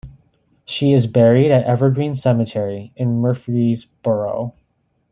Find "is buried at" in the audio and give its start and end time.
0.93-1.63